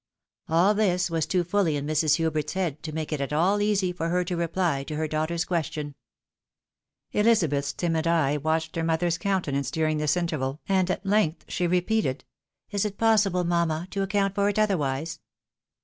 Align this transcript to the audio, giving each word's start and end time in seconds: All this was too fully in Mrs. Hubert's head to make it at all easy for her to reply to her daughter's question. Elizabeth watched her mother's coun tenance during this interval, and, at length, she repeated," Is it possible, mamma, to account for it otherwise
All 0.49 0.73
this 0.73 1.11
was 1.11 1.27
too 1.27 1.43
fully 1.43 1.75
in 1.77 1.85
Mrs. 1.85 2.15
Hubert's 2.15 2.53
head 2.53 2.81
to 2.81 2.91
make 2.91 3.13
it 3.13 3.21
at 3.21 3.31
all 3.31 3.61
easy 3.61 3.91
for 3.93 4.09
her 4.09 4.23
to 4.23 4.35
reply 4.35 4.83
to 4.85 4.95
her 4.95 5.07
daughter's 5.07 5.45
question. 5.45 5.93
Elizabeth 7.11 7.75
watched 8.43 8.75
her 8.75 8.83
mother's 8.83 9.19
coun 9.19 9.43
tenance 9.43 9.69
during 9.69 9.99
this 9.99 10.17
interval, 10.17 10.59
and, 10.67 10.89
at 10.89 11.05
length, 11.05 11.45
she 11.49 11.67
repeated," 11.67 12.23
Is 12.71 12.83
it 12.83 12.97
possible, 12.97 13.43
mamma, 13.43 13.87
to 13.91 14.01
account 14.01 14.33
for 14.33 14.49
it 14.49 14.57
otherwise 14.57 15.19